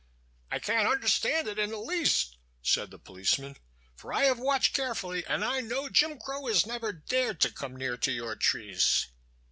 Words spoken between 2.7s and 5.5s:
the policeman, "for I have watched carefully, and